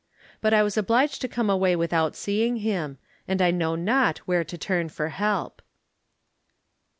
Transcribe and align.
But 0.41 0.51
I 0.51 0.63
was 0.63 0.77
obliged 0.77 1.21
to 1.21 1.27
come 1.27 1.47
away 1.47 1.75
without 1.75 2.15
seeing 2.15 2.55
him, 2.55 2.97
and 3.27 3.39
I 3.39 3.51
know 3.51 3.75
not 3.75 4.17
where 4.27 4.43
to 4.43 4.57
turn 4.57 4.89
for 4.89 5.09
help. 5.09 5.61